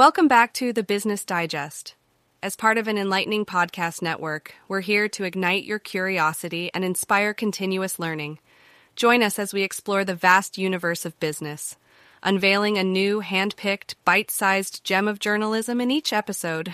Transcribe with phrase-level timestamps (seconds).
[0.00, 1.94] Welcome back to the Business Digest.
[2.42, 7.34] As part of an enlightening podcast network, we're here to ignite your curiosity and inspire
[7.34, 8.38] continuous learning.
[8.96, 11.76] Join us as we explore the vast universe of business,
[12.22, 16.72] unveiling a new, hand picked, bite sized gem of journalism in each episode.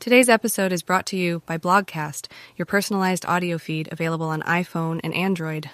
[0.00, 2.26] Today's episode is brought to you by Blogcast,
[2.56, 5.70] your personalized audio feed available on iPhone and Android.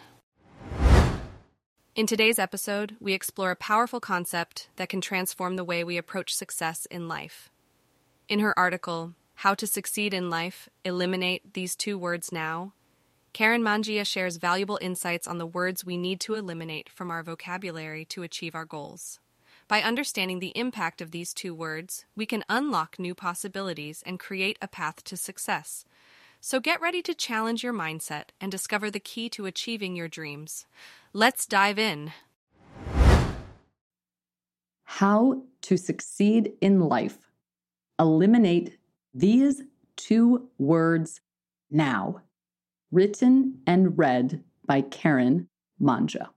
[1.98, 6.32] In today's episode, we explore a powerful concept that can transform the way we approach
[6.32, 7.50] success in life.
[8.28, 12.72] In her article, How to Succeed in Life Eliminate These Two Words Now,
[13.32, 18.04] Karen Mangia shares valuable insights on the words we need to eliminate from our vocabulary
[18.04, 19.18] to achieve our goals.
[19.66, 24.56] By understanding the impact of these two words, we can unlock new possibilities and create
[24.62, 25.84] a path to success.
[26.40, 30.66] So get ready to challenge your mindset and discover the key to achieving your dreams.
[31.14, 32.12] Let's dive in.
[34.84, 37.18] How to succeed in life.
[37.98, 38.76] Eliminate
[39.14, 39.62] these
[39.96, 41.20] two words
[41.70, 42.22] now.
[42.92, 45.48] Written and read by Karen
[45.80, 46.28] Mangia.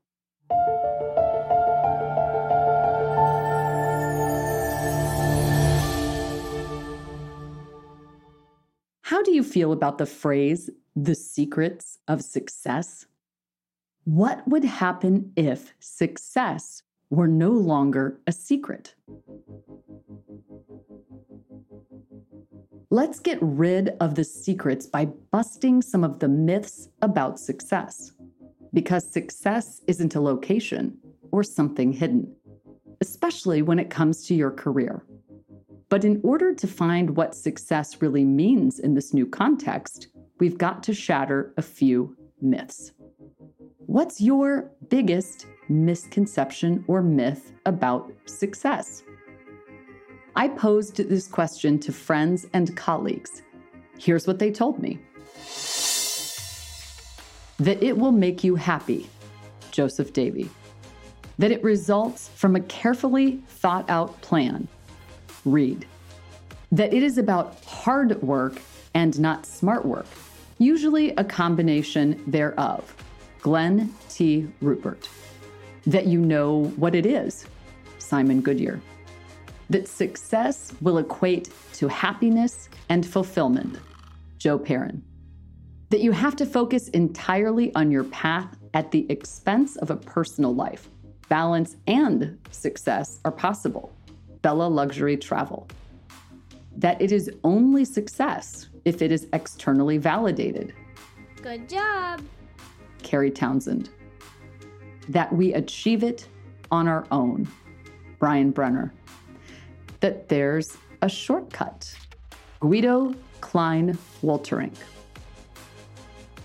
[9.02, 13.06] How do you feel about the phrase, the secrets of success?
[14.06, 18.96] What would happen if success were no longer a secret?
[22.90, 28.12] Let's get rid of the secrets by busting some of the myths about success.
[28.74, 30.98] Because success isn't a location
[31.32, 32.36] or something hidden,
[33.02, 35.06] especially when it comes to your career.
[35.90, 40.08] But in order to find what success really means in this new context,
[40.40, 42.94] we've got to shatter a few myths.
[43.92, 49.04] What's your biggest misconception or myth about success?
[50.34, 53.42] I posed this question to friends and colleagues.
[54.00, 54.98] Here's what they told me
[57.58, 59.10] that it will make you happy,
[59.72, 60.50] Joseph Davy.
[61.38, 64.70] That it results from a carefully thought out plan,
[65.44, 65.86] Reed.
[66.72, 68.62] That it is about hard work
[68.94, 70.08] and not smart work,
[70.60, 72.96] usually a combination thereof.
[73.42, 74.48] Glenn T.
[74.62, 75.10] Rupert.
[75.88, 77.46] That you know what it is,
[77.98, 78.80] Simon Goodyear.
[79.70, 83.80] That success will equate to happiness and fulfillment,
[84.38, 85.02] Joe Perrin.
[85.90, 90.54] That you have to focus entirely on your path at the expense of a personal
[90.54, 90.88] life.
[91.28, 93.92] Balance and success are possible,
[94.42, 95.68] Bella Luxury Travel.
[96.78, 100.74] That it is only success if it is externally validated.
[101.42, 102.22] Good job.
[103.04, 103.90] Carrie Townsend.
[105.10, 106.28] That we achieve it
[106.72, 107.48] on our own,
[108.20, 108.94] Brian Brenner.
[110.00, 111.94] That there's a shortcut,
[112.60, 114.76] Guido Klein Walterink.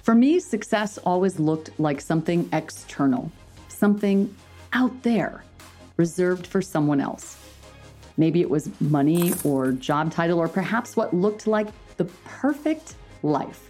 [0.03, 3.31] For me, success always looked like something external,
[3.69, 4.35] something
[4.73, 5.45] out there,
[5.97, 7.37] reserved for someone else.
[8.17, 13.63] Maybe it was money or job title, or perhaps what looked like the perfect life.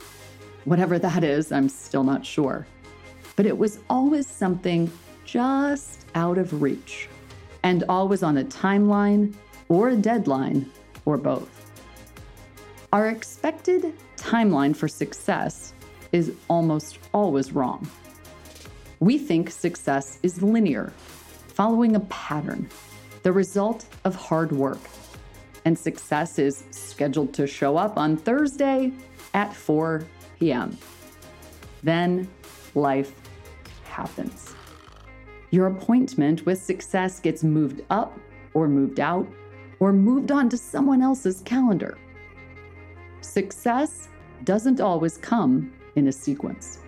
[0.65, 2.67] Whatever that is, I'm still not sure
[3.37, 4.91] but it was always something
[5.25, 7.09] just out of reach
[7.63, 9.35] and always on a timeline
[9.69, 10.71] or a deadline
[11.05, 11.51] or both.
[12.93, 15.75] Our expected timeline for success
[16.13, 17.89] is almost always wrong.
[19.01, 20.93] We think success is linear,
[21.49, 22.69] following a pattern,
[23.23, 24.81] the result of hard work.
[25.65, 28.93] And success is scheduled to show up on Thursday
[29.35, 30.07] at 4
[30.39, 30.79] p.m.
[31.83, 32.29] Then
[32.75, 33.13] life
[33.97, 34.55] happens.
[35.51, 38.19] Your appointment with success gets moved up
[38.53, 39.27] or moved out
[39.81, 41.97] or moved on to someone else's calendar.
[43.23, 44.09] Success
[44.45, 46.81] doesn't always come in a sequence.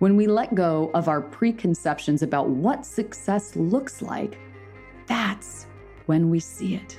[0.00, 4.38] When we let go of our preconceptions about what success looks like,
[5.06, 5.66] that's
[6.06, 6.98] when we see it.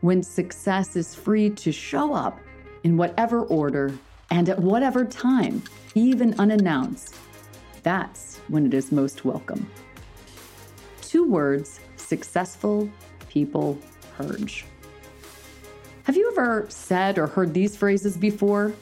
[0.00, 2.40] When success is free to show up
[2.82, 3.92] in whatever order
[4.30, 5.62] and at whatever time,
[5.94, 7.14] even unannounced,
[7.84, 9.70] that's when it is most welcome.
[11.02, 12.90] Two words successful
[13.28, 13.78] people
[14.16, 14.64] purge.
[16.04, 18.74] Have you ever said or heard these phrases before?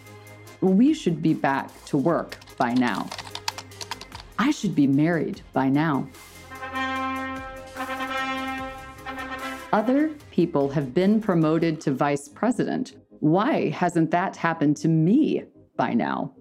[0.61, 3.11] We should be back to work by now.
[4.39, 6.09] I should be married by now.
[9.73, 12.95] Other people have been promoted to vice president.
[13.21, 15.45] Why hasn't that happened to me
[15.77, 16.35] by now?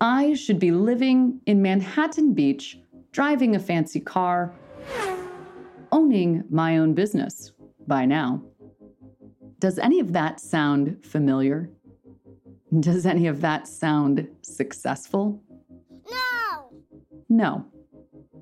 [0.00, 2.78] I should be living in Manhattan Beach,
[3.12, 4.54] driving a fancy car.
[5.94, 7.52] owning my own business
[7.86, 8.42] by now.
[9.60, 11.70] Does any of that sound familiar?
[12.80, 15.40] Does any of that sound successful?
[16.10, 16.72] No!
[17.28, 17.64] No,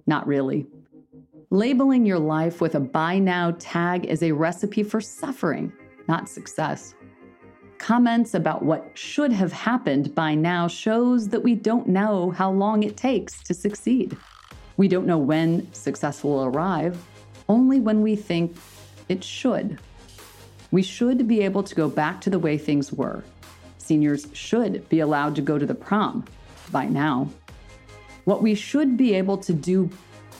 [0.06, 0.66] not really.
[1.50, 5.70] Labeling your life with a by now tag is a recipe for suffering,
[6.08, 6.94] not success.
[7.82, 12.84] Comments about what should have happened by now shows that we don't know how long
[12.84, 14.16] it takes to succeed.
[14.76, 16.96] We don't know when success will arrive,
[17.48, 18.56] only when we think
[19.08, 19.80] it should.
[20.70, 23.24] We should be able to go back to the way things were.
[23.78, 26.24] Seniors should be allowed to go to the prom
[26.70, 27.28] by now.
[28.26, 29.90] What we should be able to do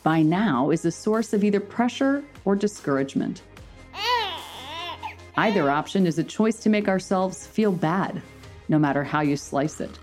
[0.05, 3.43] by now is a source of either pressure or discouragement.
[5.37, 8.21] Either option is a choice to make ourselves feel bad,
[8.69, 9.99] no matter how you slice it.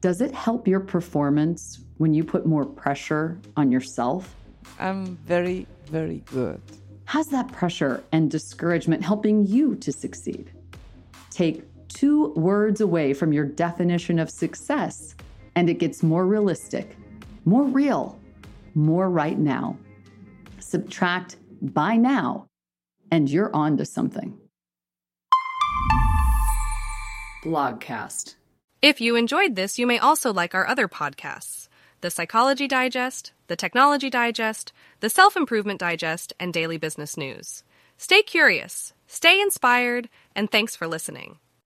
[0.00, 4.34] Does it help your performance when you put more pressure on yourself?
[4.78, 6.60] I'm very, very good.
[7.04, 10.52] How's that pressure and discouragement helping you to succeed?
[11.30, 15.14] Take two words away from your definition of success,
[15.54, 16.96] and it gets more realistic,
[17.44, 18.18] more real,
[18.74, 19.76] more right now.
[20.60, 22.46] Subtract by now
[23.10, 24.38] and you're on to something.
[27.44, 28.36] Blogcast.
[28.80, 31.68] If you enjoyed this, you may also like our other podcasts
[32.00, 37.64] the Psychology Digest, the Technology Digest, the Self Improvement Digest, and Daily Business News.
[37.96, 41.38] Stay curious, stay inspired, and thanks for listening.